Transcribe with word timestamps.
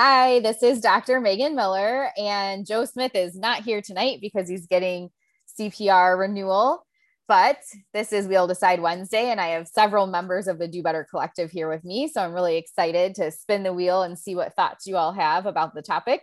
Hi, 0.00 0.38
this 0.38 0.62
is 0.62 0.80
Dr. 0.80 1.18
Megan 1.18 1.56
Miller, 1.56 2.10
and 2.16 2.64
Joe 2.64 2.84
Smith 2.84 3.16
is 3.16 3.34
not 3.36 3.64
here 3.64 3.82
tonight 3.82 4.20
because 4.20 4.48
he's 4.48 4.68
getting 4.68 5.10
CPR 5.58 6.16
renewal. 6.16 6.86
But 7.26 7.58
this 7.92 8.12
is 8.12 8.28
We'll 8.28 8.46
Decide 8.46 8.80
Wednesday, 8.80 9.28
and 9.28 9.40
I 9.40 9.48
have 9.48 9.66
several 9.66 10.06
members 10.06 10.46
of 10.46 10.60
the 10.60 10.68
Do 10.68 10.84
Better 10.84 11.04
Collective 11.10 11.50
here 11.50 11.68
with 11.68 11.84
me. 11.84 12.06
So 12.06 12.20
I'm 12.22 12.32
really 12.32 12.58
excited 12.58 13.16
to 13.16 13.32
spin 13.32 13.64
the 13.64 13.72
wheel 13.72 14.04
and 14.04 14.16
see 14.16 14.36
what 14.36 14.54
thoughts 14.54 14.86
you 14.86 14.96
all 14.96 15.14
have 15.14 15.46
about 15.46 15.74
the 15.74 15.82
topic. 15.82 16.22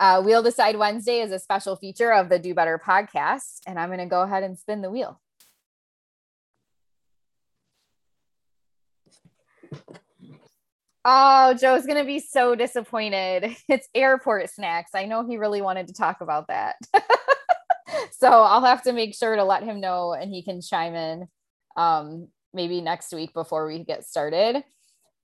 Uh, 0.00 0.20
we'll 0.24 0.42
Decide 0.42 0.76
Wednesday 0.76 1.20
is 1.20 1.30
a 1.30 1.38
special 1.38 1.76
feature 1.76 2.12
of 2.12 2.28
the 2.28 2.40
Do 2.40 2.52
Better 2.52 2.82
podcast, 2.84 3.60
and 3.64 3.78
I'm 3.78 3.90
going 3.90 4.00
to 4.00 4.06
go 4.06 4.22
ahead 4.22 4.42
and 4.42 4.58
spin 4.58 4.82
the 4.82 4.90
wheel. 4.90 5.20
Oh, 11.04 11.54
Joe's 11.54 11.84
going 11.84 11.98
to 11.98 12.04
be 12.04 12.18
so 12.18 12.54
disappointed. 12.54 13.56
It's 13.68 13.88
airport 13.94 14.50
snacks. 14.50 14.92
I 14.94 15.06
know 15.06 15.26
he 15.26 15.36
really 15.36 15.60
wanted 15.60 15.88
to 15.88 15.94
talk 15.94 16.20
about 16.20 16.48
that. 16.48 16.76
so 18.12 18.28
I'll 18.28 18.64
have 18.64 18.82
to 18.84 18.92
make 18.92 19.14
sure 19.14 19.36
to 19.36 19.44
let 19.44 19.62
him 19.62 19.80
know 19.80 20.12
and 20.12 20.30
he 20.30 20.42
can 20.42 20.60
chime 20.62 20.94
in 20.94 21.28
um, 21.76 22.28
maybe 22.52 22.80
next 22.80 23.12
week 23.12 23.34
before 23.34 23.66
we 23.66 23.84
get 23.84 24.04
started. 24.04 24.64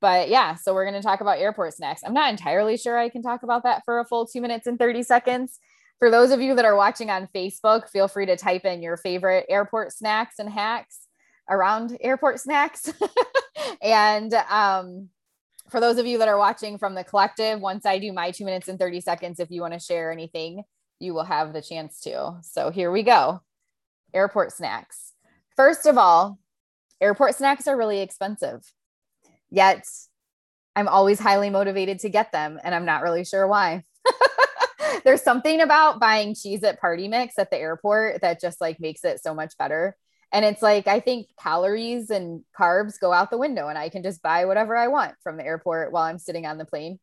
But 0.01 0.29
yeah, 0.31 0.55
so 0.55 0.75
we're 0.75 0.89
going 0.89 1.01
to 1.01 1.07
talk 1.07 1.21
about 1.21 1.39
airport 1.39 1.75
snacks. 1.75 2.03
I'm 2.05 2.15
not 2.15 2.31
entirely 2.31 2.77
sure 2.77 2.99
I 2.99 3.09
can 3.09 3.23
talk 3.23 3.43
about 3.43 3.63
that 3.65 3.83
for 3.85 4.01
a 4.01 4.05
full 4.05 4.27
two 4.27 4.41
minutes 4.41 4.67
and 4.67 4.79
30 4.79 5.03
seconds. 5.03 5.59
For 5.99 6.11
those 6.11 6.31
of 6.31 6.41
you 6.41 6.55
that 6.55 6.65
are 6.65 6.77
watching 6.77 7.11
on 7.11 7.29
Facebook, 7.35 7.89
feel 7.91 8.09
free 8.09 8.27
to 8.27 8.37
type 8.37 8.65
in 8.65 8.83
your 8.83 8.97
favorite 8.97 9.45
airport 9.51 9.93
snacks 9.93 10.39
and 10.39 10.49
hacks 10.49 11.07
around 11.49 11.97
airport 12.01 12.41
snacks. 12.41 12.91
and 13.83 14.33
um, 14.49 15.11
for 15.71 15.81
those 15.81 15.99
of 15.99 16.07
you 16.07 16.19
that 16.19 16.29
are 16.29 16.39
watching 16.39 16.79
from 16.79 16.95
the 16.95 17.05
collective, 17.05 17.61
once 17.61 17.87
I 17.87 17.99
do 17.99 18.13
my 18.13 18.31
two 18.31 18.45
minutes 18.45 18.69
and 18.69 18.79
30 18.79 19.01
seconds, 19.01 19.41
if 19.41 19.51
you 19.51 19.61
want 19.61 19.75
to 19.75 19.81
share 19.81 20.11
anything, 20.11 20.65
you 20.99 21.15
will 21.15 21.25
have 21.25 21.53
the 21.53 21.63
chance 21.63 22.01
to. 22.01 22.39
So 22.43 22.71
here 22.71 22.91
we 22.91 23.03
go 23.03 23.43
airport 24.13 24.53
snacks. 24.53 25.13
First 25.57 25.87
of 25.87 25.97
all, 25.97 26.39
airport 27.01 27.35
snacks 27.37 27.69
are 27.69 27.77
really 27.77 28.01
expensive, 28.01 28.61
yet 29.51 29.87
I'm 30.75 30.89
always 30.89 31.21
highly 31.21 31.51
motivated 31.51 32.01
to 32.01 32.09
get 32.09 32.33
them, 32.33 32.59
and 32.63 32.75
I'm 32.75 32.85
not 32.85 33.03
really 33.03 33.25
sure 33.25 33.47
why. 33.47 33.85
There's 35.05 35.23
something 35.23 35.61
about 35.61 36.01
buying 36.01 36.35
Cheez-It 36.35 36.81
party 36.81 37.09
mix 37.09 37.39
at 37.39 37.51
the 37.51 37.59
airport 37.59 38.21
that 38.23 38.41
just 38.41 38.61
like 38.61 38.81
makes 38.81 39.05
it 39.05 39.23
so 39.23 39.35
much 39.35 39.57
better. 39.59 39.97
And 40.33 40.45
it's 40.45 40.63
like, 40.63 40.87
I 40.87 41.01
think 41.01 41.27
calories 41.41 42.11
and 42.11 42.45
carbs 42.57 43.01
go 43.01 43.13
out 43.13 43.31
the 43.31 43.39
window 43.39 43.69
and 43.69 43.77
I 43.77 43.89
can 43.89 44.03
just 44.03 44.23
buy 44.23 44.45
whatever 44.45 44.77
I 44.77 44.89
want 44.89 45.15
from 45.23 45.37
the 45.37 45.45
airport 45.45 45.93
while 45.93 46.05
I'm 46.05 46.19
sitting 46.19 46.47
on 46.47 46.59
the 46.59 46.65
plane. 46.65 46.99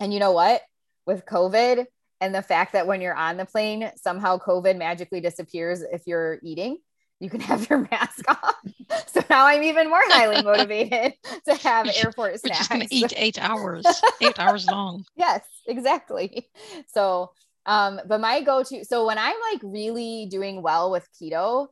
And 0.00 0.12
you 0.14 0.20
know 0.20 0.32
what? 0.32 0.62
With 1.06 1.26
COVID 1.26 1.84
and 2.20 2.34
the 2.34 2.42
fact 2.42 2.72
that 2.72 2.86
when 2.86 3.00
you're 3.00 3.14
on 3.14 3.36
the 3.36 3.44
plane, 3.44 3.90
somehow 3.96 4.38
COVID 4.38 4.78
magically 4.78 5.20
disappears 5.20 5.82
if 5.82 6.06
you're 6.06 6.38
eating, 6.42 6.78
you 7.20 7.28
can 7.28 7.40
have 7.50 7.68
your 7.68 7.86
mask 7.90 8.28
off. 8.28 8.54
So 9.08 9.22
now 9.28 9.44
I'm 9.46 9.62
even 9.64 9.90
more 9.90 10.00
highly 10.04 10.42
motivated 10.44 11.12
to 11.46 11.54
have 11.56 11.90
airport 11.94 12.40
snacks. 12.40 12.70
We're 12.70 12.80
just 12.80 12.92
eat 12.92 13.12
eight 13.16 13.38
hours, 13.38 13.84
eight 14.22 14.38
hours 14.38 14.66
long. 14.66 15.04
Yes, 15.14 15.42
exactly. 15.66 16.48
So, 16.88 17.32
um, 17.66 18.00
but 18.06 18.20
my 18.20 18.40
go-to, 18.40 18.84
so 18.84 19.06
when 19.06 19.18
I'm 19.18 19.36
like 19.52 19.60
really 19.62 20.26
doing 20.30 20.62
well 20.62 20.90
with 20.90 21.06
keto, 21.20 21.68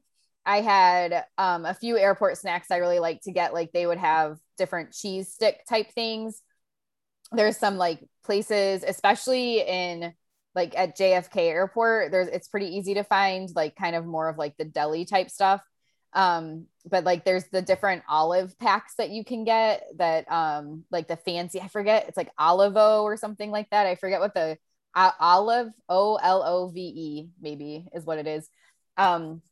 I 0.47 0.61
had 0.61 1.25
um, 1.37 1.65
a 1.67 1.75
few 1.75 1.99
airport 1.99 2.39
snacks 2.39 2.71
I 2.71 2.77
really 2.77 3.01
like 3.01 3.21
to 3.23 3.33
get. 3.33 3.53
Like 3.53 3.73
they 3.73 3.87
would 3.87 3.99
have 3.99 4.39
different 4.57 4.93
cheese 4.93 5.29
stick 5.33 5.61
type 5.69 5.91
things. 5.93 6.41
There's 7.33 7.59
some 7.59 7.77
like 7.77 8.01
places, 8.25 8.85
especially 8.87 9.61
in 9.61 10.15
like 10.55 10.77
at 10.79 10.97
JFK 10.97 11.49
airport, 11.51 12.13
there's 12.13 12.29
it's 12.29 12.49
pretty 12.49 12.77
easy 12.77 12.95
to 12.95 13.05
find 13.05 13.49
like 13.55 13.77
kind 13.77 13.97
of 13.97 14.07
more 14.07 14.29
of 14.29 14.39
like 14.39 14.57
the 14.57 14.65
deli 14.65 15.05
type 15.05 15.31
stuff. 15.31 15.61
Um, 16.13 16.67
but 16.89 17.05
like 17.05 17.25
there's 17.25 17.45
the 17.49 17.61
different 17.61 18.05
olive 18.09 18.59
packs 18.59 18.95
that 18.97 19.11
you 19.11 19.25
can 19.25 19.45
get 19.45 19.85
that 19.99 20.31
um 20.33 20.85
like 20.91 21.09
the 21.09 21.17
fancy, 21.17 21.61
I 21.61 21.69
forget, 21.69 22.07
it's 22.09 22.17
like 22.17 22.31
Olivo 22.41 23.03
or 23.03 23.17
something 23.17 23.51
like 23.51 23.69
that. 23.71 23.87
I 23.87 23.97
forget 23.97 24.21
what 24.21 24.33
the 24.35 24.57
uh, 24.95 25.11
olive 25.21 25.73
O 25.89 26.17
L 26.17 26.43
O 26.43 26.69
V 26.69 26.81
E 26.81 27.29
maybe 27.41 27.87
is 27.93 28.05
what 28.07 28.19
it 28.19 28.27
is. 28.27 28.49
Um, 28.97 29.43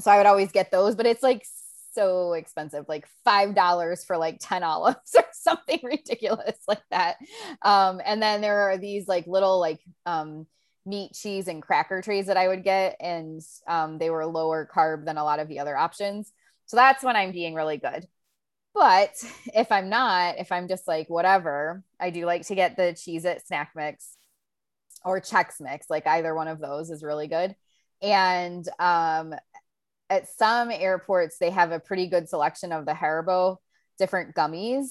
so 0.00 0.10
I 0.10 0.16
would 0.16 0.26
always 0.26 0.52
get 0.52 0.70
those, 0.70 0.94
but 0.94 1.06
it's 1.06 1.22
like 1.22 1.44
so 1.92 2.34
expensive, 2.34 2.86
like 2.88 3.06
five 3.24 3.54
dollars 3.54 4.04
for 4.04 4.16
like 4.16 4.38
10 4.40 4.62
olives 4.62 5.14
or 5.16 5.24
something 5.32 5.80
ridiculous 5.82 6.58
like 6.66 6.82
that. 6.90 7.16
Um, 7.62 8.00
and 8.04 8.22
then 8.22 8.40
there 8.40 8.70
are 8.70 8.78
these 8.78 9.08
like 9.08 9.26
little 9.26 9.58
like 9.60 9.80
um 10.06 10.46
meat, 10.86 11.12
cheese, 11.12 11.48
and 11.48 11.62
cracker 11.62 12.00
trays 12.02 12.26
that 12.26 12.36
I 12.36 12.48
would 12.48 12.64
get, 12.64 12.96
and 13.00 13.42
um, 13.66 13.98
they 13.98 14.10
were 14.10 14.26
lower 14.26 14.68
carb 14.74 15.04
than 15.04 15.18
a 15.18 15.24
lot 15.24 15.38
of 15.38 15.48
the 15.48 15.60
other 15.60 15.76
options. 15.76 16.32
So 16.66 16.76
that's 16.76 17.04
when 17.04 17.16
I'm 17.16 17.32
being 17.32 17.54
really 17.54 17.76
good. 17.76 18.06
But 18.74 19.12
if 19.54 19.72
I'm 19.72 19.88
not, 19.88 20.38
if 20.38 20.52
I'm 20.52 20.68
just 20.68 20.86
like 20.86 21.08
whatever, 21.10 21.82
I 21.98 22.10
do 22.10 22.26
like 22.26 22.46
to 22.46 22.54
get 22.54 22.76
the 22.76 22.94
Cheez-It 22.94 23.46
snack 23.46 23.72
mix 23.74 24.16
or 25.04 25.20
Chex 25.20 25.60
mix. 25.60 25.90
Like 25.90 26.06
either 26.06 26.34
one 26.34 26.48
of 26.48 26.60
those 26.60 26.90
is 26.90 27.02
really 27.02 27.26
good. 27.28 27.56
And 28.00 28.66
um, 28.78 29.34
at 30.10 30.28
some 30.28 30.70
airports 30.70 31.38
they 31.38 31.50
have 31.50 31.72
a 31.72 31.80
pretty 31.80 32.06
good 32.06 32.28
selection 32.28 32.72
of 32.72 32.86
the 32.86 32.92
Haribo 32.92 33.56
different 33.98 34.34
gummies. 34.34 34.86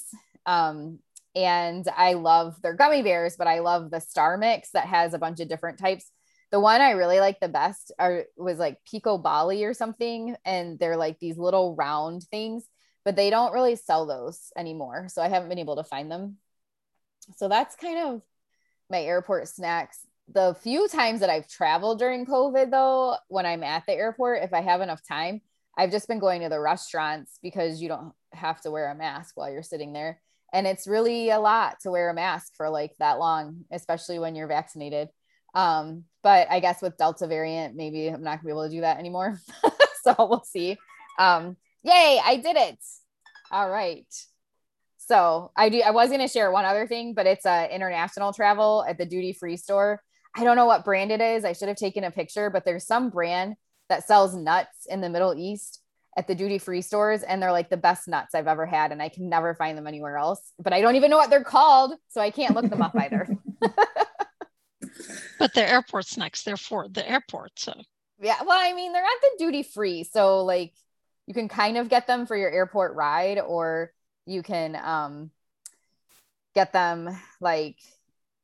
Um, 0.46 1.00
and 1.36 1.88
I 1.96 2.14
love 2.14 2.62
their 2.62 2.74
gummy 2.74 3.04
bears, 3.04 3.36
but 3.38 3.48
I 3.48 3.60
love 3.60 3.92
the 3.92 4.00
star 4.00 4.38
mix 4.38 4.72
that 4.72 4.88
has 4.88 5.14
a 5.14 5.20
bunch 5.20 5.40
of 5.40 5.48
different 5.48 5.80
types. 5.80 6.12
The 6.52 6.60
one 6.60 6.82
I 6.82 6.92
really 6.92 7.20
like 7.20 7.40
the 7.40 7.50
best 7.50 7.92
are 8.00 8.26
was 8.38 8.58
like 8.58 8.78
Pico 8.90 9.18
Bali 9.18 9.64
or 9.64 9.74
something, 9.74 10.36
and 10.46 10.80
they're 10.80 10.98
like 10.98 11.20
these 11.20 11.38
little 11.38 11.76
round 11.76 12.24
things, 12.24 12.66
but 13.06 13.16
they 13.16 13.30
don't 13.30 13.54
really 13.54 13.76
sell 13.76 14.06
those 14.06 14.52
anymore. 14.58 15.08
So 15.10 15.22
I 15.22 15.28
haven't 15.28 15.50
been 15.50 15.60
able 15.60 15.76
to 15.76 15.84
find 15.84 16.12
them. 16.12 16.38
So 17.36 17.50
that's 17.50 17.76
kind 17.76 18.00
of 18.00 18.22
my 18.90 19.02
airport 19.02 19.48
snacks 19.50 20.00
the 20.34 20.56
few 20.62 20.88
times 20.88 21.22
that 21.22 21.30
I've 21.30 21.48
traveled 21.48 22.00
during 22.00 22.26
COVID, 22.26 22.70
though, 22.70 23.16
when 23.30 23.46
I'm 23.46 23.64
at 23.64 23.86
the 23.86 23.94
airport, 23.94 24.44
if 24.44 24.54
I 24.54 24.62
have 24.62 24.82
enough 24.82 25.02
time, 25.08 25.42
I've 25.78 25.92
just 25.92 26.08
been 26.08 26.20
going 26.20 26.42
to 26.42 26.50
the 26.50 26.60
restaurants 26.60 27.40
because 27.42 27.82
you 27.82 27.88
don't 27.88 28.12
have 28.34 28.60
to 28.62 28.72
wear 28.72 28.90
a 28.92 28.96
mask 28.96 29.38
while 29.38 29.52
you're 29.52 29.64
sitting 29.64 29.94
there. 29.94 30.20
And 30.54 30.66
it's 30.66 30.88
really 30.88 31.30
a 31.30 31.40
lot 31.40 31.80
to 31.82 31.92
wear 31.92 32.10
a 32.10 32.14
mask 32.14 32.54
for 32.56 32.70
like 32.70 32.94
that 33.00 33.20
long, 33.20 33.66
especially 33.72 34.18
when 34.20 34.36
you're 34.36 34.48
vaccinated. 34.48 35.10
Um, 35.54 36.04
but 36.24 36.48
I 36.50 36.60
guess 36.60 36.82
with 36.82 36.98
Delta 36.98 37.28
variant, 37.28 37.76
maybe 37.76 38.08
I'm 38.08 38.24
not 38.24 38.38
gonna 38.38 38.46
be 38.46 38.52
able 38.52 38.64
to 38.64 38.76
do 38.76 38.82
that 38.82 38.98
anymore. 38.98 39.40
so 40.04 40.16
we'll 40.20 40.44
see. 40.44 40.78
Um, 41.20 41.58
yay, 41.84 42.20
I 42.24 42.38
did 42.38 42.58
it. 42.58 42.80
All 43.52 43.70
right. 43.70 44.08
So 44.98 45.52
I 45.56 45.70
do 45.70 45.82
I 45.82 45.92
was 45.92 46.10
gonna 46.10 46.28
share 46.28 46.52
one 46.52 46.66
other 46.66 46.88
thing, 46.88 47.14
but 47.14 47.28
it's 47.28 47.46
a 47.46 47.74
international 47.74 48.34
travel 48.34 48.84
at 48.88 48.98
the 48.98 49.06
duty 49.06 49.34
free 49.34 49.58
store 49.58 50.02
I 50.38 50.44
don't 50.44 50.56
know 50.56 50.66
what 50.66 50.86
brand 50.86 51.12
it 51.12 51.20
is. 51.20 51.44
I 51.44 51.54
should 51.54 51.68
have 51.68 51.78
taken 51.78 52.04
a 52.04 52.12
picture, 52.12 52.52
but 52.52 52.64
there's 52.64 52.86
some 52.86 53.10
brand 53.10 53.56
that 53.90 54.06
sells 54.06 54.36
nuts 54.36 54.86
in 54.88 55.02
the 55.02 55.10
Middle 55.10 55.34
East 55.34 55.82
at 56.16 56.28
the 56.28 56.36
duty 56.36 56.60
free 56.60 56.82
stores 56.82 57.24
and 57.24 57.42
they're 57.42 57.52
like 57.52 57.70
the 57.70 57.78
best 57.78 58.08
nuts 58.08 58.36
I've 58.36 58.48
ever 58.48 58.66
had 58.66 58.92
and 58.92 59.02
I 59.02 59.10
can 59.10 59.30
never 59.30 59.56
find 59.56 59.78
them 59.78 59.88
anywhere 59.88 60.18
else. 60.18 60.54
But 60.60 60.74
I 60.74 60.82
don't 60.82 60.96
even 60.96 61.10
know 61.10 61.18
what 61.18 61.32
they're 61.32 61.44
called, 61.44 61.94
so 62.08 62.22
I 62.22 62.30
can't 62.30 62.56
look 62.56 62.70
them 62.70 62.82
up 62.84 62.96
either. 62.96 63.28
but 65.40 65.54
they're 65.54 65.68
airport 65.68 66.06
snacks, 66.06 66.44
they're 66.44 66.58
for 66.58 66.88
the 66.88 67.08
airport, 67.10 67.52
so. 67.58 67.74
Yeah, 68.20 68.38
well, 68.46 68.60
I 68.60 68.74
mean, 68.74 68.94
they're 68.94 69.04
at 69.04 69.22
the 69.22 69.36
duty 69.40 69.64
free, 69.64 70.04
so 70.04 70.44
like 70.44 70.74
you 71.26 71.34
can 71.34 71.48
kind 71.48 71.78
of 71.78 71.90
get 71.90 72.08
them 72.08 72.26
for 72.26 72.36
your 72.36 72.50
airport 72.52 72.96
ride 72.96 73.40
or 73.40 73.92
you 74.26 74.44
can 74.44 74.76
um 74.76 75.32
get 76.56 76.74
them 76.74 77.10
like 77.40 77.78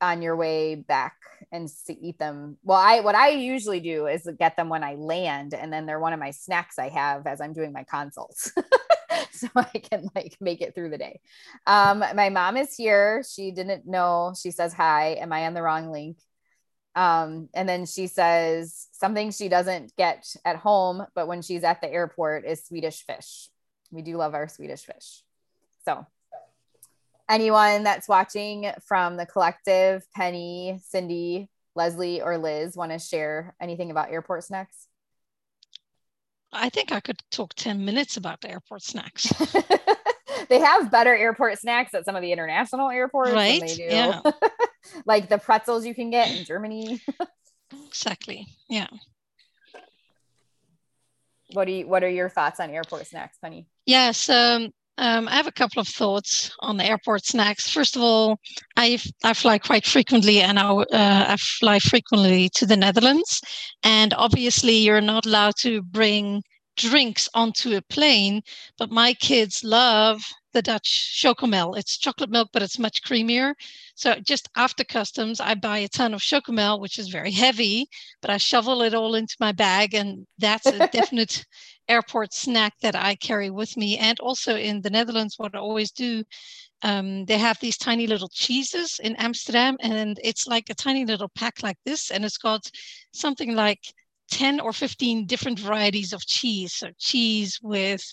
on 0.03 0.21
your 0.21 0.35
way 0.35 0.75
back 0.75 1.15
and 1.51 1.69
eat 1.88 2.19
them. 2.19 2.57
Well, 2.63 2.77
I 2.77 3.00
what 3.00 3.15
I 3.15 3.29
usually 3.29 3.79
do 3.79 4.07
is 4.07 4.27
get 4.38 4.55
them 4.55 4.69
when 4.69 4.83
I 4.83 4.95
land, 4.95 5.53
and 5.53 5.71
then 5.71 5.85
they're 5.85 6.00
one 6.00 6.13
of 6.13 6.19
my 6.19 6.31
snacks 6.31 6.77
I 6.77 6.89
have 6.89 7.25
as 7.25 7.41
I'm 7.41 7.53
doing 7.53 7.71
my 7.71 7.83
consults. 7.83 8.51
so 9.31 9.47
I 9.55 9.79
can 9.79 10.09
like 10.15 10.38
make 10.39 10.61
it 10.61 10.75
through 10.75 10.89
the 10.89 10.97
day. 10.97 11.21
Um, 11.65 12.03
my 12.15 12.29
mom 12.29 12.57
is 12.57 12.75
here. 12.75 13.23
She 13.27 13.51
didn't 13.51 13.88
know. 13.88 14.33
She 14.39 14.51
says 14.51 14.73
hi. 14.73 15.13
Am 15.13 15.31
I 15.31 15.45
on 15.45 15.53
the 15.53 15.61
wrong 15.61 15.91
link? 15.91 16.17
Um, 16.95 17.49
and 17.53 17.67
then 17.67 17.85
she 17.85 18.07
says 18.07 18.88
something 18.91 19.31
she 19.31 19.49
doesn't 19.49 19.95
get 19.95 20.35
at 20.45 20.57
home, 20.57 21.06
but 21.15 21.27
when 21.27 21.41
she's 21.41 21.63
at 21.63 21.81
the 21.81 21.91
airport 21.91 22.45
is 22.45 22.65
Swedish 22.65 23.03
fish. 23.06 23.49
We 23.89 24.01
do 24.01 24.17
love 24.17 24.35
our 24.35 24.47
Swedish 24.47 24.85
fish. 24.85 25.23
So 25.85 26.06
anyone 27.29 27.83
that's 27.83 28.07
watching 28.07 28.71
from 28.85 29.17
the 29.17 29.25
collective, 29.25 30.03
Penny, 30.13 30.79
Cindy, 30.83 31.49
Leslie, 31.75 32.21
or 32.21 32.37
Liz, 32.37 32.75
want 32.75 32.91
to 32.91 32.99
share 32.99 33.55
anything 33.59 33.91
about 33.91 34.11
airport 34.11 34.43
snacks? 34.43 34.87
I 36.51 36.69
think 36.69 36.91
I 36.91 36.99
could 36.99 37.19
talk 37.31 37.53
10 37.55 37.83
minutes 37.83 38.17
about 38.17 38.41
the 38.41 38.51
airport 38.51 38.83
snacks. 38.83 39.31
they 40.49 40.59
have 40.59 40.91
better 40.91 41.15
airport 41.15 41.57
snacks 41.59 41.93
at 41.93 42.05
some 42.05 42.15
of 42.15 42.21
the 42.21 42.31
international 42.31 42.89
airports 42.89 43.31
right? 43.31 43.59
than 43.59 43.67
they 43.67 43.75
do 43.75 43.83
yeah. 43.83 44.21
like 45.05 45.29
the 45.29 45.37
pretzels 45.37 45.85
you 45.85 45.95
can 45.95 46.11
get 46.11 46.35
in 46.35 46.45
Germany. 46.45 47.01
exactly. 47.87 48.47
Yeah. 48.69 48.87
What 51.53 51.65
do 51.65 51.71
you 51.71 51.87
what 51.87 52.03
are 52.03 52.09
your 52.09 52.29
thoughts 52.29 52.59
on 52.59 52.69
airport 52.71 53.07
snacks, 53.07 53.37
Penny? 53.39 53.67
Yes, 53.85 54.27
um, 54.29 54.71
um, 54.98 55.28
I 55.28 55.31
have 55.31 55.48
a 55.48 55.51
couple 55.51 55.80
of 55.80 55.88
thoughts 55.88 56.51
on 56.60 56.78
the 56.78 56.86
airport 56.86 57.25
snacks. 57.25 57.69
First 57.69 57.95
of 57.95 58.01
all, 58.01 58.40
I 58.78 59.00
I 59.24 59.34
fly 59.34 59.57
quite 59.57 59.86
frequently, 59.86 60.42
and 60.42 60.60
I, 60.60 60.69
uh, 60.69 60.86
I 61.30 61.38
fly 61.38 61.80
frequently 61.80 62.50
to 62.56 62.66
the 62.66 62.78
Netherlands. 62.78 63.42
And 63.84 64.13
obviously, 64.13 64.78
you're 64.78 65.01
not 65.01 65.25
allowed 65.25 65.56
to 65.62 65.81
bring 65.81 66.44
drinks 66.75 67.28
onto 67.34 67.75
a 67.75 67.81
plane, 67.81 68.42
but 68.78 68.92
my 68.92 69.13
kids 69.13 69.63
love 69.63 70.22
the 70.54 70.62
Dutch 70.62 71.19
chocomel. 71.22 71.78
It's 71.78 71.98
chocolate 71.98 72.30
milk, 72.30 72.50
but 72.54 72.62
it's 72.62 72.80
much 72.80 73.04
creamier. 73.04 73.54
So 73.95 74.16
just 74.25 74.50
after 74.56 74.84
customs, 74.84 75.40
I 75.40 75.56
buy 75.56 75.80
a 75.80 75.88
ton 75.88 76.13
of 76.13 76.22
chocomel, 76.22 76.80
which 76.80 77.00
is 77.00 77.10
very 77.10 77.31
heavy, 77.31 77.88
but 78.22 78.30
I 78.30 78.38
shovel 78.38 78.81
it 78.81 78.94
all 78.94 79.16
into 79.16 79.36
my 79.40 79.51
bag, 79.51 79.94
and 79.94 80.25
that's 80.38 80.68
a 80.68 80.88
definite 80.92 81.44
airport 81.88 82.33
snack 82.33 82.74
that 82.81 82.95
I 82.95 83.15
carry 83.15 83.50
with 83.50 83.75
me. 83.77 83.97
And 83.97 84.19
also 84.19 84.56
in 84.56 84.81
the 84.81 84.89
Netherlands, 84.89 85.35
what 85.38 85.56
I 85.56 85.59
always 85.59 85.91
do, 85.91 86.24
um, 86.81 87.25
they 87.25 87.38
have 87.38 87.59
these 87.59 87.77
tiny 87.77 88.07
little 88.07 88.30
cheeses 88.30 89.00
in 89.03 89.15
Amsterdam, 89.15 89.77
and 89.80 90.19
it's 90.24 90.47
like 90.47 90.69
a 90.69 90.75
tiny 90.75 91.06
little 91.06 91.30
pack 91.30 91.63
like 91.63 91.77
this, 91.85 92.12
and 92.12 92.25
it's 92.25 92.38
got 92.38 92.69
something 93.13 93.56
like 93.56 93.80
10 94.31 94.59
or 94.59 94.74
15 94.74 95.25
different 95.25 95.59
varieties 95.59 96.13
of 96.13 96.25
cheese. 96.25 96.74
So 96.74 96.89
cheese 96.97 97.59
with 97.62 98.03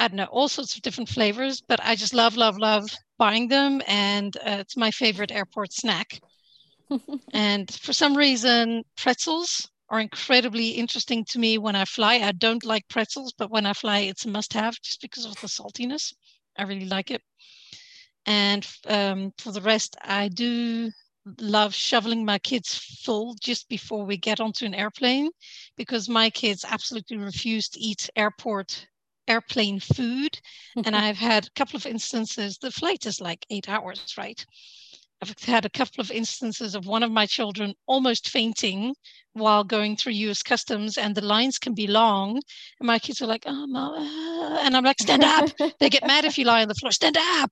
I 0.00 0.06
don't 0.06 0.16
know, 0.16 0.24
all 0.30 0.48
sorts 0.48 0.76
of 0.76 0.82
different 0.82 1.08
flavors, 1.08 1.60
but 1.60 1.80
I 1.82 1.96
just 1.96 2.14
love, 2.14 2.36
love, 2.36 2.56
love 2.56 2.88
buying 3.18 3.48
them. 3.48 3.82
And 3.86 4.36
uh, 4.38 4.58
it's 4.60 4.76
my 4.76 4.92
favorite 4.92 5.32
airport 5.32 5.72
snack. 5.72 6.20
and 7.32 7.68
for 7.74 7.92
some 7.92 8.16
reason, 8.16 8.84
pretzels 8.96 9.68
are 9.90 10.00
incredibly 10.00 10.70
interesting 10.70 11.24
to 11.30 11.38
me 11.38 11.58
when 11.58 11.76
I 11.76 11.84
fly. 11.84 12.16
I 12.16 12.32
don't 12.32 12.64
like 12.64 12.88
pretzels, 12.88 13.32
but 13.36 13.50
when 13.50 13.66
I 13.66 13.72
fly, 13.72 14.00
it's 14.00 14.24
a 14.24 14.28
must 14.28 14.52
have 14.52 14.80
just 14.82 15.00
because 15.00 15.24
of 15.24 15.40
the 15.40 15.46
saltiness. 15.46 16.12
I 16.56 16.64
really 16.64 16.86
like 16.86 17.10
it. 17.10 17.22
And 18.26 18.66
um, 18.86 19.32
for 19.38 19.52
the 19.52 19.62
rest, 19.62 19.96
I 20.02 20.28
do 20.28 20.90
love 21.40 21.74
shoveling 21.74 22.24
my 22.24 22.38
kids 22.38 22.74
full 23.02 23.34
just 23.40 23.68
before 23.68 24.04
we 24.04 24.16
get 24.16 24.40
onto 24.40 24.64
an 24.64 24.74
airplane 24.74 25.30
because 25.76 26.08
my 26.08 26.30
kids 26.30 26.64
absolutely 26.66 27.16
refuse 27.16 27.68
to 27.68 27.80
eat 27.80 28.08
airport 28.16 28.86
airplane 29.26 29.78
food 29.78 30.40
and 30.84 30.96
i've 30.96 31.18
had 31.18 31.46
a 31.46 31.50
couple 31.50 31.76
of 31.76 31.84
instances 31.84 32.56
the 32.58 32.70
flight 32.70 33.04
is 33.04 33.20
like 33.20 33.44
eight 33.50 33.68
hours 33.68 34.14
right 34.16 34.46
I've 35.20 35.34
had 35.40 35.64
a 35.64 35.70
couple 35.70 36.00
of 36.00 36.10
instances 36.10 36.74
of 36.74 36.86
one 36.86 37.02
of 37.02 37.10
my 37.10 37.26
children 37.26 37.74
almost 37.86 38.28
fainting 38.28 38.94
while 39.32 39.64
going 39.64 39.96
through 39.96 40.12
US 40.12 40.42
customs, 40.42 40.96
and 40.96 41.14
the 41.14 41.24
lines 41.24 41.58
can 41.58 41.74
be 41.74 41.86
long. 41.86 42.40
And 42.80 42.86
my 42.86 42.98
kids 42.98 43.20
are 43.20 43.26
like, 43.26 43.44
oh, 43.46 43.66
mama. 43.66 44.60
And 44.62 44.76
I'm 44.76 44.84
like, 44.84 45.00
stand 45.00 45.24
up. 45.24 45.50
they 45.80 45.90
get 45.90 46.06
mad 46.06 46.24
if 46.24 46.38
you 46.38 46.44
lie 46.44 46.62
on 46.62 46.68
the 46.68 46.74
floor, 46.74 46.92
stand 46.92 47.16
up. 47.18 47.50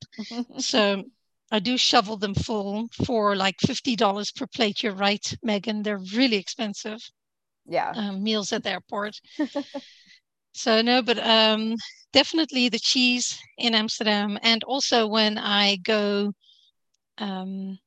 so 0.59 1.03
I 1.51 1.59
do 1.59 1.77
shovel 1.77 2.17
them 2.17 2.35
full 2.35 2.89
for 3.05 3.35
like 3.37 3.57
$50 3.59 4.35
per 4.37 4.47
plate. 4.47 4.83
You're 4.83 4.95
right, 4.95 5.37
Megan. 5.43 5.83
They're 5.83 6.03
really 6.15 6.37
expensive. 6.37 7.01
Yeah. 7.67 7.93
Um, 7.95 8.23
meals 8.23 8.53
at 8.53 8.63
the 8.63 8.71
airport. 8.71 9.21
so, 10.53 10.83
no, 10.83 11.03
but 11.03 11.19
um, 11.19 11.75
definitely 12.13 12.69
the 12.69 12.79
cheese 12.79 13.39
in 13.59 13.75
Amsterdam. 13.75 14.39
And 14.43 14.63
also 14.65 15.07
when 15.07 15.37
I 15.39 15.77
go 15.77 16.33
um, 17.19 17.79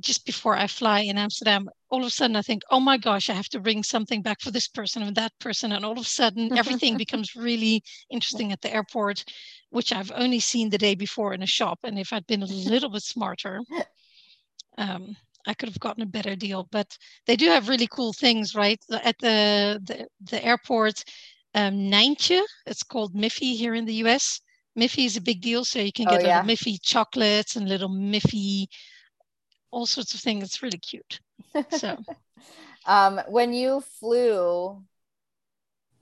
just 0.00 0.26
before 0.26 0.56
I 0.56 0.66
fly 0.66 1.00
in 1.00 1.16
Amsterdam, 1.16 1.68
all 1.90 2.00
of 2.00 2.06
a 2.06 2.10
sudden 2.10 2.36
I 2.36 2.42
think, 2.42 2.62
oh 2.70 2.80
my 2.80 2.98
gosh, 2.98 3.30
I 3.30 3.34
have 3.34 3.48
to 3.50 3.60
bring 3.60 3.82
something 3.82 4.22
back 4.22 4.40
for 4.40 4.50
this 4.50 4.68
person 4.68 5.02
and 5.02 5.16
that 5.16 5.32
person. 5.38 5.72
And 5.72 5.84
all 5.84 5.92
of 5.92 5.98
a 5.98 6.04
sudden, 6.04 6.56
everything 6.56 6.96
becomes 7.04 7.36
really 7.36 7.82
interesting 8.10 8.52
at 8.52 8.60
the 8.60 8.74
airport, 8.74 9.24
which 9.70 9.92
I've 9.92 10.12
only 10.14 10.40
seen 10.40 10.70
the 10.70 10.78
day 10.78 10.94
before 10.94 11.34
in 11.34 11.42
a 11.42 11.46
shop. 11.46 11.80
And 11.84 11.98
if 11.98 12.12
I'd 12.12 12.26
been 12.26 12.42
a 12.42 12.46
little 12.46 12.90
bit 12.90 13.02
smarter, 13.02 13.60
um, 14.78 15.16
I 15.46 15.54
could 15.54 15.68
have 15.68 15.80
gotten 15.80 16.02
a 16.02 16.06
better 16.06 16.34
deal. 16.34 16.68
But 16.70 16.96
they 17.26 17.36
do 17.36 17.48
have 17.48 17.68
really 17.68 17.88
cool 17.88 18.12
things, 18.12 18.54
right? 18.54 18.80
At 18.90 19.18
the 19.20 19.80
the, 19.84 20.08
the 20.20 20.44
airport, 20.44 21.04
um, 21.54 21.74
Nijntje, 21.90 22.42
it's 22.66 22.82
called 22.82 23.14
Miffy 23.14 23.56
here 23.56 23.74
in 23.74 23.84
the 23.84 23.94
US. 24.06 24.40
Miffy 24.76 25.06
is 25.06 25.16
a 25.16 25.22
big 25.22 25.40
deal, 25.40 25.64
so 25.64 25.78
you 25.78 25.92
can 25.92 26.06
get 26.06 26.22
oh, 26.22 26.26
yeah. 26.26 26.42
little 26.42 26.54
Miffy 26.54 26.78
chocolates 26.82 27.56
and 27.56 27.68
little 27.68 27.88
Miffy, 27.88 28.66
all 29.70 29.86
sorts 29.86 30.14
of 30.14 30.20
things. 30.20 30.44
It's 30.44 30.62
really 30.62 30.78
cute. 30.78 31.20
So, 31.70 31.96
um, 32.86 33.20
when 33.28 33.54
you 33.54 33.82
flew, 33.98 34.82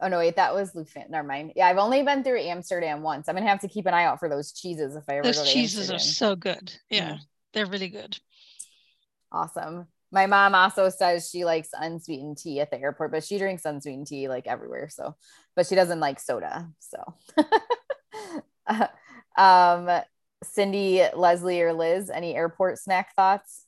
oh 0.00 0.08
no, 0.08 0.18
wait, 0.18 0.36
that 0.36 0.54
was 0.54 0.72
Lufan. 0.72 1.10
Never 1.10 1.26
mind. 1.26 1.52
Yeah, 1.54 1.68
I've 1.68 1.78
only 1.78 2.02
been 2.02 2.24
through 2.24 2.40
Amsterdam 2.40 3.02
once. 3.02 3.28
I'm 3.28 3.36
gonna 3.36 3.48
have 3.48 3.60
to 3.60 3.68
keep 3.68 3.86
an 3.86 3.94
eye 3.94 4.04
out 4.04 4.18
for 4.18 4.28
those 4.28 4.52
cheeses 4.52 4.96
if 4.96 5.04
I 5.08 5.18
ever 5.18 5.22
those 5.24 5.38
go 5.38 5.44
to 5.44 5.50
cheeses 5.50 5.90
Amsterdam. 5.90 5.96
are 5.96 5.98
so 6.00 6.36
good. 6.36 6.74
Yeah, 6.90 7.12
mm. 7.12 7.18
they're 7.52 7.66
really 7.66 7.88
good. 7.88 8.18
Awesome. 9.30 9.86
My 10.10 10.26
mom 10.26 10.54
also 10.54 10.90
says 10.90 11.28
she 11.28 11.44
likes 11.44 11.70
unsweetened 11.72 12.38
tea 12.38 12.60
at 12.60 12.70
the 12.70 12.80
airport, 12.80 13.10
but 13.10 13.24
she 13.24 13.38
drinks 13.38 13.64
unsweetened 13.64 14.06
tea 14.06 14.28
like 14.28 14.46
everywhere. 14.46 14.88
So, 14.88 15.16
but 15.56 15.66
she 15.66 15.74
doesn't 15.74 16.00
like 16.00 16.20
soda. 16.20 16.68
So. 16.80 17.14
um, 19.38 19.90
Cindy, 20.42 21.02
Leslie, 21.14 21.62
or 21.62 21.72
Liz, 21.72 22.10
any 22.10 22.34
airport 22.34 22.78
snack 22.78 23.14
thoughts? 23.14 23.64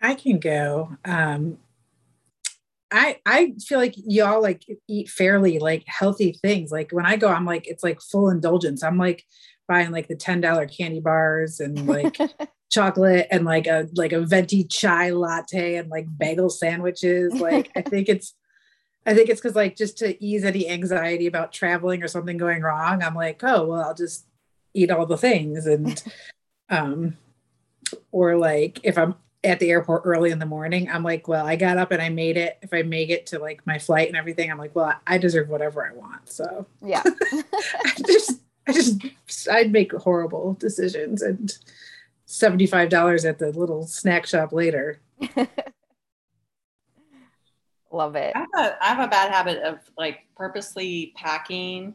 I 0.00 0.14
can 0.14 0.38
go. 0.38 0.96
Um, 1.04 1.58
I 2.90 3.18
I 3.26 3.54
feel 3.66 3.78
like 3.78 3.94
y'all 3.96 4.40
like 4.40 4.64
eat 4.88 5.08
fairly 5.08 5.58
like 5.58 5.84
healthy 5.86 6.32
things. 6.32 6.70
Like 6.70 6.90
when 6.90 7.06
I 7.06 7.16
go, 7.16 7.28
I'm 7.28 7.44
like 7.44 7.66
it's 7.66 7.84
like 7.84 8.00
full 8.00 8.30
indulgence. 8.30 8.82
I'm 8.82 8.98
like 8.98 9.24
buying 9.66 9.90
like 9.90 10.08
the 10.08 10.16
ten 10.16 10.40
dollar 10.40 10.66
candy 10.66 11.00
bars 11.00 11.60
and 11.60 11.86
like 11.86 12.16
chocolate 12.70 13.26
and 13.30 13.44
like 13.44 13.66
a 13.66 13.88
like 13.94 14.12
a 14.12 14.20
venti 14.20 14.64
chai 14.64 15.10
latte 15.10 15.76
and 15.76 15.90
like 15.90 16.06
bagel 16.16 16.48
sandwiches. 16.48 17.34
Like 17.34 17.70
I 17.76 17.82
think 17.82 18.08
it's 18.08 18.34
I 19.06 19.14
think 19.14 19.28
it's 19.28 19.40
because 19.40 19.56
like 19.56 19.76
just 19.76 19.98
to 19.98 20.22
ease 20.22 20.44
any 20.44 20.68
anxiety 20.68 21.26
about 21.26 21.52
traveling 21.52 22.02
or 22.02 22.08
something 22.08 22.36
going 22.36 22.62
wrong, 22.62 23.02
I'm 23.02 23.14
like, 23.14 23.42
oh 23.42 23.66
well, 23.66 23.82
I'll 23.82 23.94
just 23.94 24.26
eat 24.74 24.90
all 24.90 25.06
the 25.06 25.16
things 25.16 25.66
and 25.66 26.02
um 26.68 27.16
or 28.12 28.36
like 28.36 28.80
if 28.82 28.98
I'm 28.98 29.14
at 29.44 29.60
the 29.60 29.70
airport 29.70 30.02
early 30.04 30.30
in 30.30 30.38
the 30.38 30.46
morning, 30.46 30.90
I'm 30.90 31.04
like, 31.04 31.28
well, 31.28 31.46
I 31.46 31.56
got 31.56 31.78
up 31.78 31.92
and 31.92 32.02
I 32.02 32.08
made 32.08 32.36
it. 32.36 32.58
If 32.60 32.74
I 32.74 32.82
make 32.82 33.08
it 33.08 33.26
to 33.26 33.38
like 33.38 33.66
my 33.66 33.78
flight 33.78 34.08
and 34.08 34.16
everything, 34.16 34.50
I'm 34.50 34.58
like, 34.58 34.74
well, 34.74 34.94
I 35.06 35.18
deserve 35.18 35.48
whatever 35.48 35.86
I 35.86 35.94
want. 35.94 36.28
So 36.28 36.66
yeah, 36.82 37.02
I 37.84 37.92
just 38.06 38.40
I 38.66 38.72
just 38.72 39.48
I'd 39.50 39.72
make 39.72 39.92
horrible 39.92 40.54
decisions 40.54 41.22
and 41.22 41.56
$75 42.26 43.28
at 43.28 43.38
the 43.38 43.52
little 43.52 43.86
snack 43.86 44.26
shop 44.26 44.52
later. 44.52 45.00
Love 47.90 48.16
it. 48.16 48.32
I 48.34 48.40
have, 48.40 48.48
a, 48.54 48.84
I 48.84 48.88
have 48.88 48.98
a 49.00 49.08
bad 49.08 49.32
habit 49.32 49.62
of 49.62 49.78
like 49.96 50.20
purposely 50.36 51.12
packing 51.16 51.94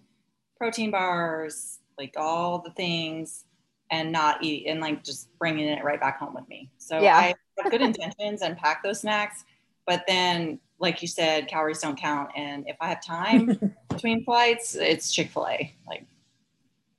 protein 0.58 0.92
bars, 0.92 1.80
like 1.98 2.16
all 2.18 2.60
the 2.60 2.72
things, 2.72 3.46
and 3.92 4.12
not 4.12 4.44
eat 4.44 4.66
and 4.68 4.82
like 4.82 5.04
just 5.04 5.30
bringing 5.38 5.68
it 5.68 5.84
right 5.84 6.00
back 6.00 6.20
home 6.20 6.34
with 6.34 6.48
me. 6.50 6.70
So 6.78 7.00
yeah. 7.00 7.16
I 7.16 7.36
have 7.62 7.72
good 7.72 7.82
intentions 7.82 8.42
and 8.42 8.58
pack 8.58 8.84
those 8.84 9.02
snacks, 9.02 9.46
but 9.86 10.04
then, 10.08 10.60
like 10.80 11.02
you 11.02 11.08
said, 11.08 11.48
calories 11.48 11.80
don't 11.80 12.00
count. 12.00 12.32
And 12.36 12.68
if 12.68 12.76
I 12.82 12.90
have 12.90 13.04
time 13.04 13.76
between 13.90 14.24
flights, 14.24 14.76
it's 14.76 15.12
Chick 15.12 15.30
Fil 15.30 15.48
A. 15.48 15.76
Like, 15.88 16.06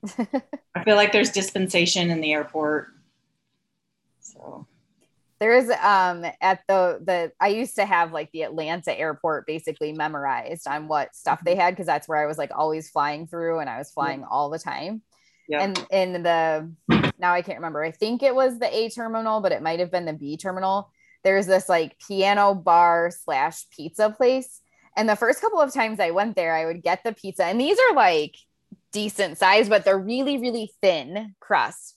I 0.75 0.85
feel 0.85 0.97
like 0.97 1.13
there's 1.13 1.31
dispensation 1.31 2.11
in 2.11 2.21
the 2.21 2.33
airport. 2.33 2.89
So 4.21 4.67
there 5.41 5.57
is 5.57 5.69
um 5.71 6.25
at 6.41 6.61
the 6.69 7.01
the 7.05 7.33
I 7.41 7.49
used 7.49 7.77
to 7.77 7.85
have 7.85 8.13
like 8.13 8.31
the 8.33 8.43
Atlanta 8.43 8.97
airport 8.97 9.47
basically 9.47 9.93
memorized 9.93 10.67
on 10.67 10.89
what 10.89 11.15
stuff 11.15 11.41
they 11.45 11.57
had 11.57 11.73
because 11.73 11.87
that's 11.87 12.09
where 12.09 12.19
I 12.19 12.27
was 12.27 12.39
like 12.39 12.51
always 12.55 12.91
flying 12.91 13.27
through 13.27 13.59
and 13.59 13.69
I 13.69 13.79
was 13.79 13.91
flying 13.91 14.21
yeah. 14.21 14.27
all 14.31 14.51
the 14.51 14.59
time. 14.59 15.03
Yeah. 15.49 15.63
And 15.63 15.87
in 15.91 16.23
the 16.23 16.71
now 17.19 17.35
I 17.35 17.43
can't 17.43 17.59
remember. 17.59 17.83
I 17.83 17.91
think 17.91 18.23
it 18.23 18.35
was 18.35 18.59
the 18.59 18.75
A 18.75 18.89
terminal, 18.91 19.41
but 19.41 19.53
it 19.53 19.63
might 19.63 19.81
have 19.81 19.91
been 19.91 20.07
the 20.07 20.13
B 20.13 20.37
terminal. 20.37 20.91
There's 21.23 21.47
this 21.47 21.69
like 21.69 21.99
piano 21.99 22.55
bar 22.55 23.11
slash 23.11 23.69
pizza 23.71 24.11
place. 24.11 24.61
And 24.97 25.09
the 25.09 25.17
first 25.17 25.41
couple 25.41 25.61
of 25.61 25.75
times 25.75 25.99
I 25.99 26.13
went 26.13 26.37
there, 26.37 26.55
I 26.55 26.67
would 26.67 26.83
get 26.83 27.03
the 27.03 27.13
pizza, 27.13 27.45
and 27.45 27.61
these 27.61 27.77
are 27.79 27.95
like 27.97 28.37
decent 28.93 29.39
size, 29.39 29.69
but 29.69 29.85
they're 29.85 29.99
really, 29.99 30.39
really 30.39 30.71
thin 30.81 31.35
crust 31.41 31.97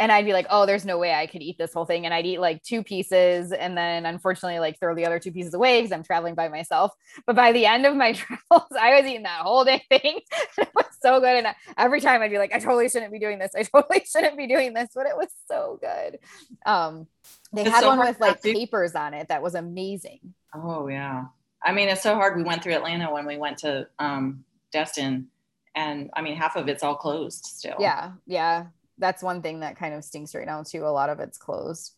and 0.00 0.10
I'd 0.10 0.24
be 0.24 0.32
like, 0.32 0.46
oh, 0.48 0.64
there's 0.64 0.86
no 0.86 0.96
way 0.96 1.12
I 1.12 1.26
could 1.26 1.42
eat 1.42 1.58
this 1.58 1.74
whole 1.74 1.84
thing. 1.84 2.06
And 2.06 2.14
I'd 2.14 2.24
eat 2.24 2.40
like 2.40 2.62
two 2.62 2.82
pieces 2.82 3.52
and 3.52 3.76
then 3.76 4.06
unfortunately 4.06 4.58
like 4.58 4.80
throw 4.80 4.94
the 4.94 5.04
other 5.04 5.18
two 5.18 5.30
pieces 5.30 5.52
away 5.52 5.78
because 5.78 5.92
I'm 5.92 6.02
traveling 6.02 6.34
by 6.34 6.48
myself. 6.48 6.92
But 7.26 7.36
by 7.36 7.52
the 7.52 7.66
end 7.66 7.84
of 7.84 7.94
my 7.94 8.12
travels, 8.14 8.70
I 8.80 8.94
was 8.94 9.04
eating 9.04 9.24
that 9.24 9.42
whole 9.42 9.62
day 9.62 9.84
thing. 9.90 10.20
it 10.58 10.70
was 10.74 10.86
so 11.02 11.20
good. 11.20 11.44
And 11.44 11.54
every 11.76 12.00
time 12.00 12.22
I'd 12.22 12.30
be 12.30 12.38
like, 12.38 12.54
I 12.54 12.58
totally 12.58 12.88
shouldn't 12.88 13.12
be 13.12 13.18
doing 13.18 13.38
this. 13.38 13.52
I 13.54 13.62
totally 13.74 14.02
shouldn't 14.10 14.38
be 14.38 14.46
doing 14.46 14.72
this, 14.72 14.88
but 14.94 15.06
it 15.06 15.14
was 15.14 15.28
so 15.46 15.78
good. 15.82 16.18
Um, 16.64 17.06
they 17.52 17.62
it's 17.62 17.70
had 17.70 17.82
so 17.82 17.88
one 17.88 17.98
with 17.98 18.18
like 18.20 18.42
papers 18.42 18.94
on 18.94 19.12
it 19.12 19.28
that 19.28 19.42
was 19.42 19.54
amazing. 19.54 20.34
Oh 20.54 20.88
yeah. 20.88 21.24
I 21.62 21.72
mean, 21.72 21.90
it's 21.90 22.02
so 22.02 22.14
hard. 22.14 22.38
We 22.38 22.42
went 22.42 22.62
through 22.62 22.72
Atlanta 22.72 23.12
when 23.12 23.26
we 23.26 23.36
went 23.36 23.58
to 23.58 23.86
um, 23.98 24.44
Destin 24.72 25.26
and 25.74 26.08
I 26.14 26.22
mean, 26.22 26.36
half 26.36 26.56
of 26.56 26.68
it's 26.68 26.82
all 26.82 26.96
closed 26.96 27.44
still. 27.44 27.76
Yeah. 27.78 28.12
Yeah 28.26 28.68
that's 29.00 29.22
one 29.22 29.42
thing 29.42 29.60
that 29.60 29.76
kind 29.76 29.94
of 29.94 30.04
stinks 30.04 30.34
right 30.34 30.46
now 30.46 30.62
too. 30.62 30.84
A 30.84 30.88
lot 30.88 31.10
of 31.10 31.18
it's 31.18 31.38
closed. 31.38 31.94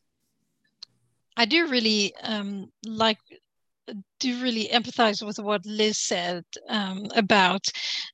I 1.37 1.45
do 1.45 1.69
really 1.69 2.15
um, 2.23 2.71
like 2.87 3.19
do 4.21 4.43
really 4.43 4.69
empathize 4.73 5.25
with 5.25 5.39
what 5.39 5.67
Liz 5.67 5.99
said 5.99 6.45
um, 6.69 7.07
about 7.17 7.67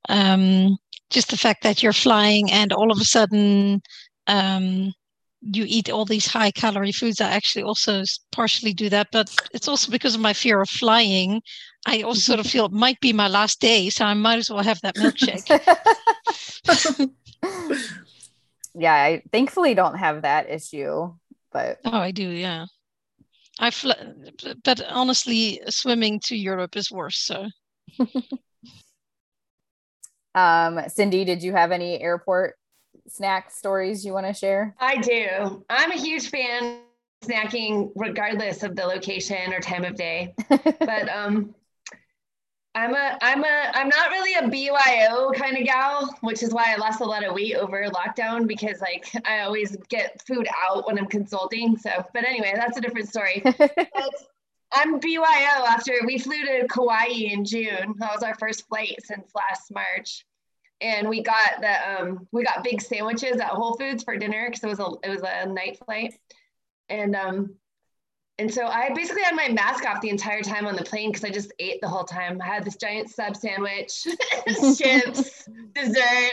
um, 0.08 0.76
just 1.10 1.30
the 1.30 1.36
fact 1.36 1.62
that 1.62 1.82
you're 1.82 1.92
flying 1.92 2.50
and 2.50 2.72
all 2.72 2.90
of 2.90 3.00
a 3.00 3.04
sudden 3.04 3.80
um, 4.26 4.92
you 5.40 5.64
eat 5.66 5.90
all 5.90 6.04
these 6.04 6.26
high 6.26 6.50
calorie 6.50 6.92
foods. 6.92 7.20
I 7.20 7.30
actually 7.30 7.62
also 7.62 8.02
partially 8.32 8.72
do 8.72 8.88
that, 8.88 9.08
but 9.12 9.34
it's 9.52 9.68
also 9.68 9.90
because 9.90 10.14
of 10.14 10.20
my 10.20 10.32
fear 10.32 10.60
of 10.60 10.68
flying. 10.68 11.42
I 11.86 12.02
also 12.02 12.20
sort 12.20 12.40
of 12.40 12.46
feel 12.50 12.66
it 12.66 12.72
might 12.72 13.00
be 13.00 13.12
my 13.12 13.28
last 13.28 13.60
day, 13.60 13.90
so 13.90 14.04
I 14.04 14.14
might 14.14 14.38
as 14.38 14.50
well 14.50 14.62
have 14.62 14.80
that 14.82 14.96
milkshake. 14.96 15.46
yeah, 18.78 18.94
I 18.94 19.22
thankfully 19.32 19.74
don't 19.74 19.96
have 19.96 20.22
that 20.22 20.48
issue, 20.48 21.12
but 21.52 21.78
oh, 21.84 21.98
I 21.98 22.10
do, 22.10 22.28
yeah. 22.28 22.66
I 23.58 23.70
fl- 23.70 23.92
but 24.64 24.82
honestly, 24.88 25.60
swimming 25.68 26.20
to 26.20 26.36
Europe 26.36 26.76
is 26.76 26.90
worse. 26.90 27.18
So, 27.18 27.48
um, 30.34 30.80
Cindy, 30.88 31.24
did 31.24 31.42
you 31.42 31.52
have 31.52 31.72
any 31.72 32.00
airport 32.00 32.54
snack 33.08 33.50
stories 33.50 34.04
you 34.04 34.12
want 34.12 34.26
to 34.26 34.32
share? 34.32 34.74
I 34.78 34.96
do. 34.98 35.64
I'm 35.68 35.90
a 35.90 35.96
huge 35.98 36.28
fan 36.28 36.82
snacking 37.24 37.90
regardless 37.96 38.62
of 38.62 38.76
the 38.76 38.84
location 38.84 39.52
or 39.52 39.60
time 39.60 39.84
of 39.84 39.96
day. 39.96 40.34
but 40.48 41.08
um 41.08 41.54
I'm 42.78 42.94
a 42.94 43.18
I'm 43.20 43.42
a 43.42 43.70
I'm 43.74 43.88
not 43.88 44.10
really 44.10 44.34
a 44.34 44.48
BYO 44.48 45.32
kind 45.32 45.58
of 45.58 45.64
gal, 45.64 46.16
which 46.20 46.44
is 46.44 46.54
why 46.54 46.72
I 46.72 46.76
lost 46.76 47.00
a 47.00 47.04
lot 47.04 47.24
of 47.24 47.34
weight 47.34 47.56
over 47.56 47.84
lockdown 47.86 48.46
because 48.46 48.80
like 48.80 49.10
I 49.24 49.40
always 49.40 49.76
get 49.88 50.22
food 50.28 50.46
out 50.64 50.86
when 50.86 50.96
I'm 50.96 51.06
consulting. 51.06 51.76
So, 51.76 51.90
but 52.14 52.24
anyway, 52.24 52.52
that's 52.54 52.78
a 52.78 52.80
different 52.80 53.08
story. 53.08 53.42
I'm 54.72 55.00
BYO 55.00 55.64
after 55.66 55.92
we 56.06 56.18
flew 56.18 56.40
to 56.44 56.68
Kauai 56.68 57.08
in 57.08 57.44
June. 57.44 57.94
That 57.98 58.14
was 58.14 58.22
our 58.22 58.36
first 58.36 58.68
flight 58.68 58.94
since 59.02 59.28
last 59.34 59.72
March. 59.72 60.24
And 60.80 61.08
we 61.08 61.24
got 61.24 61.60
the 61.60 62.00
um 62.00 62.28
we 62.30 62.44
got 62.44 62.62
big 62.62 62.80
sandwiches 62.80 63.40
at 63.40 63.48
Whole 63.48 63.76
Foods 63.76 64.04
for 64.04 64.16
dinner 64.16 64.46
because 64.46 64.62
it 64.62 64.68
was 64.68 64.78
a 64.78 65.08
it 65.08 65.10
was 65.10 65.22
a 65.22 65.46
night 65.46 65.80
flight. 65.84 66.14
And 66.88 67.16
um 67.16 67.56
and 68.38 68.52
so 68.52 68.66
I 68.66 68.90
basically 68.94 69.22
had 69.22 69.34
my 69.34 69.48
mask 69.48 69.84
off 69.84 70.00
the 70.00 70.10
entire 70.10 70.42
time 70.42 70.66
on 70.66 70.76
the 70.76 70.84
plane 70.84 71.10
because 71.10 71.24
I 71.24 71.30
just 71.30 71.52
ate 71.58 71.80
the 71.80 71.88
whole 71.88 72.04
time. 72.04 72.40
I 72.40 72.46
had 72.46 72.64
this 72.64 72.76
giant 72.76 73.10
sub 73.10 73.36
sandwich, 73.36 74.04
chips, 74.78 75.48
dessert. 75.74 76.32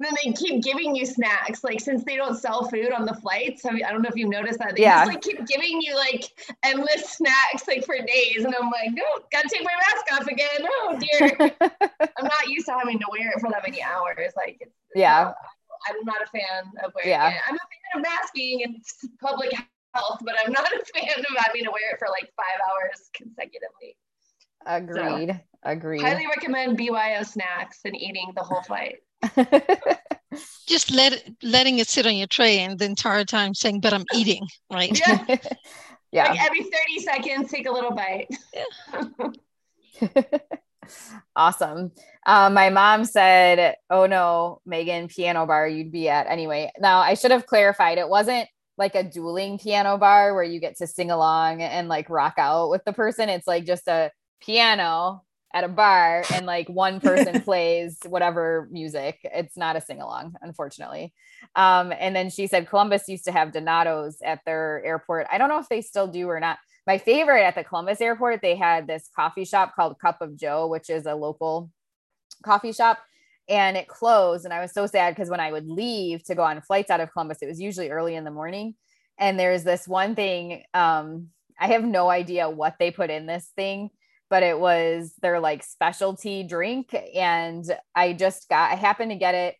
then 0.00 0.12
they 0.24 0.32
keep 0.32 0.64
giving 0.64 0.96
you 0.96 1.06
snacks, 1.06 1.62
like 1.62 1.80
since 1.80 2.02
they 2.02 2.16
don't 2.16 2.36
sell 2.36 2.64
food 2.68 2.92
on 2.92 3.04
the 3.04 3.14
flights. 3.14 3.64
I, 3.64 3.70
mean, 3.70 3.84
I 3.84 3.92
don't 3.92 4.02
know 4.02 4.08
if 4.08 4.16
you've 4.16 4.30
noticed 4.30 4.58
that. 4.58 4.74
They 4.74 4.82
yeah. 4.82 5.04
just 5.04 5.12
like 5.12 5.22
keep 5.22 5.46
giving 5.46 5.80
you 5.80 5.94
like 5.94 6.24
endless 6.64 7.08
snacks 7.10 7.68
like 7.68 7.84
for 7.84 7.96
days, 7.96 8.44
and 8.44 8.52
I'm 8.60 8.70
like, 8.70 8.90
no, 8.92 9.04
gotta 9.30 9.48
take 9.48 9.62
my 9.62 9.74
mask 9.74 10.20
off 10.20 10.26
again. 10.26 10.68
Oh 10.68 10.98
dear, 10.98 11.56
I'm 11.60 12.24
not 12.24 12.48
used 12.48 12.66
to 12.66 12.72
having 12.72 12.98
to 12.98 13.06
wear 13.12 13.30
it 13.30 13.40
for 13.40 13.48
that 13.50 13.62
many 13.62 13.80
hours. 13.80 14.32
Like, 14.36 14.68
yeah, 14.96 15.32
I'm 15.88 16.04
not 16.04 16.16
a 16.20 16.26
fan 16.26 16.72
of 16.84 16.92
wearing 16.96 17.10
yeah. 17.10 17.30
it. 17.30 17.40
I'm 17.46 17.54
a 17.54 17.58
fan 17.58 17.96
of 17.96 18.02
masking 18.02 18.64
and 18.64 18.82
public 19.20 19.54
health, 19.98 20.20
but 20.24 20.34
I'm 20.44 20.52
not 20.52 20.66
a 20.66 20.84
fan 20.94 21.18
of 21.18 21.36
having 21.36 21.64
to 21.64 21.70
wear 21.70 21.92
it 21.92 21.98
for 21.98 22.08
like 22.08 22.30
five 22.36 22.60
hours 22.68 23.10
consecutively. 23.14 23.96
Agreed. 24.66 25.30
So, 25.30 25.40
Agreed. 25.64 26.02
Highly 26.02 26.26
recommend 26.26 26.76
BYO 26.76 27.22
snacks 27.22 27.80
and 27.84 27.96
eating 27.96 28.32
the 28.34 28.42
whole 28.42 28.62
flight. 28.62 28.96
Just 30.66 30.92
let 30.92 31.14
it, 31.14 31.34
letting 31.42 31.78
it 31.78 31.88
sit 31.88 32.06
on 32.06 32.16
your 32.16 32.26
tray 32.26 32.60
and 32.60 32.78
the 32.78 32.84
entire 32.84 33.24
time 33.24 33.54
saying, 33.54 33.80
"But 33.80 33.92
I'm 33.92 34.04
eating," 34.14 34.46
right? 34.70 34.96
Yeah. 35.06 35.24
yeah. 36.12 36.28
Like 36.30 36.44
every 36.44 36.62
thirty 36.62 37.00
seconds, 37.00 37.50
take 37.50 37.66
a 37.66 37.72
little 37.72 37.90
bite. 37.90 38.28
Yeah. 38.54 40.10
awesome. 41.34 41.90
Um, 42.26 42.54
my 42.54 42.70
mom 42.70 43.04
said, 43.04 43.76
"Oh 43.90 44.06
no, 44.06 44.60
Megan, 44.64 45.08
piano 45.08 45.46
bar 45.46 45.66
you'd 45.66 45.90
be 45.90 46.08
at 46.08 46.28
anyway." 46.28 46.70
Now 46.78 47.00
I 47.00 47.14
should 47.14 47.32
have 47.32 47.46
clarified. 47.46 47.98
It 47.98 48.08
wasn't 48.08 48.48
like 48.78 48.94
a 48.94 49.02
dueling 49.02 49.58
piano 49.58 49.98
bar 49.98 50.34
where 50.34 50.44
you 50.44 50.60
get 50.60 50.76
to 50.76 50.86
sing 50.86 51.10
along 51.10 51.60
and 51.62 51.88
like 51.88 52.08
rock 52.08 52.34
out 52.38 52.70
with 52.70 52.84
the 52.84 52.92
person. 52.92 53.28
It's 53.28 53.46
like 53.46 53.66
just 53.66 53.88
a 53.88 54.10
piano 54.40 55.22
at 55.52 55.64
a 55.64 55.68
bar 55.68 56.22
and 56.32 56.46
like 56.46 56.68
one 56.68 57.00
person 57.00 57.40
plays 57.44 57.98
whatever 58.06 58.68
music. 58.70 59.18
It's 59.24 59.56
not 59.56 59.76
a 59.76 59.80
sing 59.80 60.00
along, 60.00 60.36
unfortunately. 60.42 61.12
Um, 61.56 61.92
and 61.98 62.14
then 62.14 62.30
she 62.30 62.46
said 62.46 62.68
Columbus 62.68 63.08
used 63.08 63.24
to 63.24 63.32
have 63.32 63.52
Donato's 63.52 64.18
at 64.24 64.40
their 64.46 64.82
airport. 64.84 65.26
I 65.30 65.38
don't 65.38 65.48
know 65.48 65.58
if 65.58 65.68
they 65.68 65.82
still 65.82 66.06
do 66.06 66.28
or 66.28 66.38
not. 66.38 66.58
My 66.86 66.98
favorite 66.98 67.44
at 67.44 67.54
the 67.54 67.64
Columbus 67.64 68.00
airport, 68.00 68.40
they 68.40 68.56
had 68.56 68.86
this 68.86 69.10
coffee 69.14 69.44
shop 69.44 69.74
called 69.74 69.98
Cup 69.98 70.22
of 70.22 70.36
Joe, 70.36 70.68
which 70.68 70.88
is 70.88 71.04
a 71.04 71.14
local 71.14 71.70
coffee 72.44 72.72
shop 72.72 72.98
and 73.48 73.76
it 73.76 73.88
closed 73.88 74.44
and 74.44 74.52
i 74.52 74.60
was 74.60 74.72
so 74.72 74.86
sad 74.86 75.14
because 75.14 75.30
when 75.30 75.40
i 75.40 75.50
would 75.50 75.68
leave 75.68 76.22
to 76.24 76.34
go 76.34 76.42
on 76.42 76.60
flights 76.60 76.90
out 76.90 77.00
of 77.00 77.10
columbus 77.12 77.38
it 77.40 77.46
was 77.46 77.60
usually 77.60 77.90
early 77.90 78.14
in 78.14 78.24
the 78.24 78.30
morning 78.30 78.74
and 79.18 79.38
there's 79.38 79.64
this 79.64 79.88
one 79.88 80.14
thing 80.14 80.62
um, 80.74 81.28
i 81.58 81.66
have 81.68 81.84
no 81.84 82.08
idea 82.08 82.48
what 82.48 82.74
they 82.78 82.90
put 82.90 83.10
in 83.10 83.26
this 83.26 83.50
thing 83.56 83.90
but 84.30 84.42
it 84.42 84.58
was 84.58 85.14
their 85.22 85.40
like 85.40 85.62
specialty 85.62 86.42
drink 86.42 86.94
and 87.14 87.64
i 87.94 88.12
just 88.12 88.48
got 88.48 88.72
i 88.72 88.74
happened 88.74 89.10
to 89.10 89.16
get 89.16 89.34
it 89.34 89.54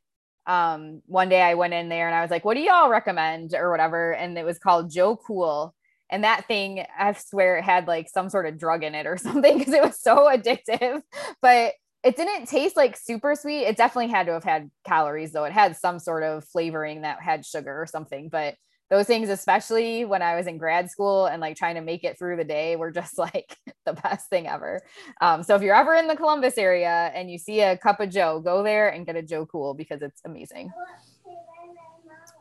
um, 0.47 1.03
one 1.05 1.29
day 1.29 1.43
i 1.43 1.55
went 1.55 1.75
in 1.75 1.89
there 1.89 2.07
and 2.07 2.15
i 2.15 2.23
was 2.23 2.31
like 2.31 2.45
what 2.45 2.55
do 2.55 2.61
y'all 2.61 2.89
recommend? 2.89 3.55
or 3.55 3.71
whatever 3.71 4.15
and 4.15 4.37
it 4.39 4.45
was 4.45 4.59
called 4.59 4.91
joe 4.91 5.17
cool 5.17 5.75
and 6.11 6.25
that 6.25 6.47
thing 6.47 6.85
i 6.99 7.13
swear 7.13 7.59
it 7.59 7.65
had 7.65 7.87
like 7.87 8.09
some 8.09 8.29
sort 8.31 8.47
of 8.47 8.59
drug 8.59 8.83
in 8.83 8.95
it 8.95 9.07
or 9.07 9.17
something 9.19 9.59
because 9.59 9.75
it 9.75 9.83
was 9.83 10.01
so 10.01 10.27
addictive 10.27 11.03
but 11.43 11.73
it 12.05 12.17
didn't 12.17 12.47
taste 12.47 12.77
like 12.77 12.97
super 12.97 13.35
sweet. 13.35 13.65
It 13.65 13.77
definitely 13.77 14.11
had 14.13 14.27
to 14.27 14.33
have 14.33 14.45
had 14.45 14.71
calories, 14.87 15.33
though. 15.33 15.45
It 15.45 15.53
had 15.53 15.77
some 15.77 15.99
sort 15.99 16.23
of 16.23 16.45
flavoring 16.45 17.03
that 17.03 17.21
had 17.21 17.45
sugar 17.45 17.81
or 17.81 17.87
something. 17.87 18.29
But 18.29 18.55
those 18.91 19.07
things, 19.07 19.29
especially 19.29 20.05
when 20.05 20.23
I 20.23 20.37
was 20.37 20.47
in 20.47 20.59
grad 20.59 20.91
school 20.91 21.27
and 21.27 21.41
like 21.41 21.57
trying 21.57 21.75
to 21.75 21.81
make 21.81 22.05
it 22.05 22.19
through 22.19 22.37
the 22.37 22.45
day, 22.45 22.77
were 22.77 22.91
just 22.91 23.19
like 23.19 23.57
the 23.85 23.95
best 23.95 24.31
thing 24.31 24.47
ever. 24.47 24.81
Um, 25.21 25.43
so 25.43 25.55
if 25.57 25.63
you're 25.63 25.75
ever 25.75 25.95
in 25.95 26.09
the 26.09 26.17
Columbus 26.17 26.57
area 26.57 27.11
and 27.15 27.31
you 27.31 27.39
see 27.39 27.61
a 27.61 27.77
cup 27.77 28.01
of 28.01 28.11
Joe, 28.11 28.41
go 28.41 28.63
there 28.63 28.89
and 28.89 29.05
get 29.05 29.17
a 29.17 29.23
Joe 29.23 29.47
Cool 29.47 29.75
because 29.75 30.01
it's 30.01 30.21
amazing. 30.25 30.71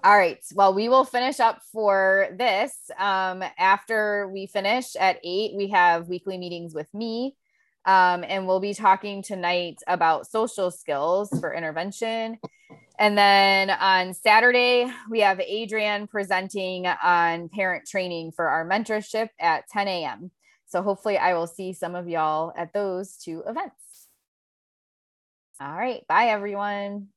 All 0.04 0.18
right. 0.18 0.38
Well, 0.54 0.74
we 0.74 0.90
will 0.90 1.04
finish 1.04 1.40
up 1.40 1.62
for 1.74 2.30
this. 2.38 2.74
Um, 3.00 3.44
after 3.58 4.30
we 4.32 4.46
finish 4.46 4.96
at 4.96 5.18
eight, 5.24 5.56
we 5.56 5.70
have 5.70 6.08
weekly 6.08 6.38
meetings 6.38 6.74
with 6.74 6.94
me. 6.94 7.36
Um, 7.88 8.26
and 8.28 8.46
we'll 8.46 8.60
be 8.60 8.74
talking 8.74 9.24
tonight 9.24 9.80
about 9.88 10.28
social 10.28 10.70
skills 10.70 11.30
for 11.40 11.54
intervention. 11.54 12.38
And 13.00 13.18
then 13.18 13.70
on 13.70 14.14
Saturday, 14.14 14.92
we 15.10 15.22
have 15.22 15.40
Adrian 15.40 16.08
presenting 16.08 16.86
on 16.86 17.48
parent 17.48 17.88
training 17.88 18.34
for 18.34 18.48
our 18.48 18.68
mentorship 18.68 19.30
at 19.40 19.70
10 19.70 19.88
a.m. 19.88 20.32
So 20.66 20.82
hopefully, 20.82 21.18
I 21.18 21.34
will 21.34 21.48
see 21.48 21.72
some 21.72 21.96
of 21.96 22.10
y'all 22.10 22.52
at 22.58 22.74
those 22.74 23.16
two 23.16 23.42
events. 23.48 24.10
All 25.62 25.74
right. 25.74 26.06
Bye, 26.08 26.28
everyone. 26.28 27.08